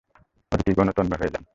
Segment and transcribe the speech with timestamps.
[0.51, 1.45] অতিথিগণও তন্ময় হয়ে যায়।